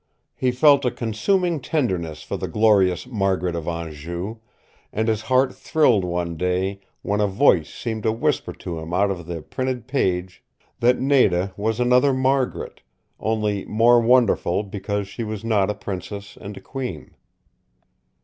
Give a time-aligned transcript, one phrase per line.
[0.33, 4.37] He felt a consuming tenderness for the glorious Margaret of Anjou,
[4.91, 9.11] and his heart thrilled one day when a voice seemed to whisper to him out
[9.11, 10.43] of the printed page
[10.79, 12.81] that Nada was another Margaret
[13.19, 17.11] only more wonderful because she was not a princess and a queen.